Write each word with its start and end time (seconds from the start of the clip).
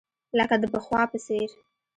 لکه 0.37 0.55
د 0.61 0.63
پخوا 0.73 1.01
په 1.11 1.17
څېر. 1.25 1.49